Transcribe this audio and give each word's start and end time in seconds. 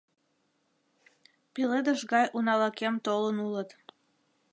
Пеледыш 1.53 2.01
гай 2.11 2.25
уналакем 2.37 2.95
толын 3.05 3.37
улыт. 3.45 3.69